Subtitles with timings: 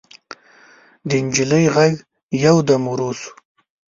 [1.07, 1.93] د نجلۍ غږ
[2.43, 3.29] يودم ورو شو.